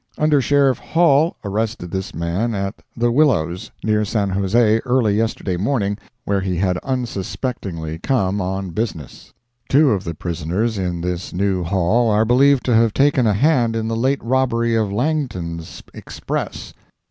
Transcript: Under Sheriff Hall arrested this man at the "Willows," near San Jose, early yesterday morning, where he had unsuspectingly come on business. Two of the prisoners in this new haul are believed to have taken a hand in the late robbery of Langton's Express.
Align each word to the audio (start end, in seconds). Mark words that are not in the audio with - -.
Under 0.17 0.41
Sheriff 0.41 0.79
Hall 0.79 1.35
arrested 1.45 1.91
this 1.91 2.11
man 2.11 2.55
at 2.55 2.81
the 2.97 3.11
"Willows," 3.11 3.69
near 3.83 4.03
San 4.03 4.31
Jose, 4.31 4.79
early 4.83 5.15
yesterday 5.15 5.57
morning, 5.57 5.95
where 6.25 6.41
he 6.41 6.55
had 6.57 6.77
unsuspectingly 6.79 7.99
come 7.99 8.41
on 8.41 8.71
business. 8.71 9.31
Two 9.69 9.91
of 9.91 10.03
the 10.03 10.15
prisoners 10.15 10.79
in 10.79 11.01
this 11.01 11.33
new 11.33 11.63
haul 11.63 12.09
are 12.09 12.25
believed 12.25 12.63
to 12.65 12.73
have 12.73 12.95
taken 12.95 13.27
a 13.27 13.33
hand 13.33 13.75
in 13.75 13.87
the 13.89 13.95
late 13.95 14.23
robbery 14.23 14.73
of 14.75 14.91
Langton's 14.91 15.83
Express. 15.93 16.73